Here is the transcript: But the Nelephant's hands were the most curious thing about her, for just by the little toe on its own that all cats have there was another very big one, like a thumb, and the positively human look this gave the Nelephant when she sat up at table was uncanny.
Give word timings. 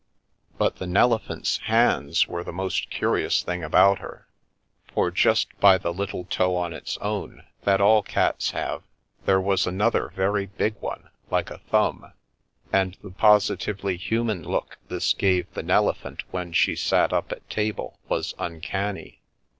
But 0.57 0.77
the 0.77 0.87
Nelephant's 0.87 1.59
hands 1.59 2.27
were 2.27 2.43
the 2.43 2.51
most 2.51 2.89
curious 2.89 3.43
thing 3.43 3.63
about 3.63 3.99
her, 3.99 4.25
for 4.91 5.11
just 5.11 5.55
by 5.59 5.77
the 5.77 5.93
little 5.93 6.25
toe 6.25 6.55
on 6.55 6.73
its 6.73 6.97
own 7.01 7.43
that 7.65 7.79
all 7.79 8.01
cats 8.01 8.49
have 8.49 8.81
there 9.25 9.39
was 9.39 9.67
another 9.67 10.11
very 10.15 10.47
big 10.47 10.73
one, 10.79 11.11
like 11.29 11.51
a 11.51 11.59
thumb, 11.69 12.13
and 12.73 12.97
the 13.03 13.11
positively 13.11 13.95
human 13.95 14.41
look 14.43 14.79
this 14.87 15.13
gave 15.13 15.45
the 15.53 15.61
Nelephant 15.61 16.23
when 16.31 16.51
she 16.51 16.75
sat 16.75 17.13
up 17.13 17.31
at 17.31 17.47
table 17.47 17.99
was 18.09 18.33
uncanny. 18.39 19.21